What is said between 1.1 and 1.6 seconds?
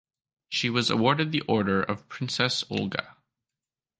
the